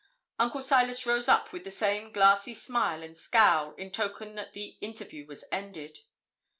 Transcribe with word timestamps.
Uncle 0.39 0.63
Silas 0.63 1.05
rose 1.05 1.27
up 1.27 1.53
with 1.53 1.63
the 1.63 1.69
same 1.69 2.11
glassy 2.11 2.55
smile 2.55 3.03
and 3.03 3.15
scowl, 3.15 3.75
in 3.75 3.91
token 3.91 4.33
that 4.33 4.53
the 4.53 4.75
interview 4.81 5.27
was 5.27 5.45
ended. 5.51 5.99